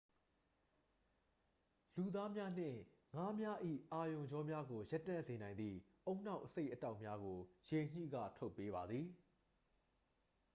[1.97, 2.79] လူသားများနှင့်
[3.15, 3.57] ငါးများ၏
[3.93, 5.77] အာရုံကြောများကို ရပ်တန့်စေနိုင်သည့်
[6.11, 7.37] ဦးနှောက်အဆိပ်အတောက်များကို
[7.69, 9.05] ရေညှိက ထုတ်ပေးပါသည်